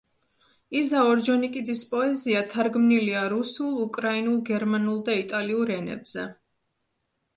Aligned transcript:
იზა 0.77 1.01
ორჯონიკიძის 1.09 1.83
პოეზია 1.91 2.41
თარგმნილია 2.55 3.21
რუსულ, 3.35 3.77
უკრაინულ, 3.85 4.41
გერმანულ 4.51 5.07
და 5.11 5.19
იტალიურ 5.25 5.75
ენებზე. 5.81 6.27